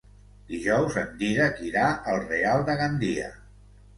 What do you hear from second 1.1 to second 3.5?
Dídac irà al Real de Gandia.